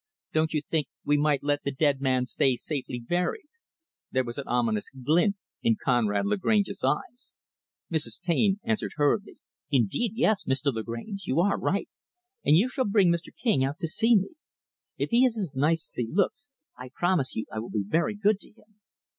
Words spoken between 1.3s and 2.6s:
let the dead man stay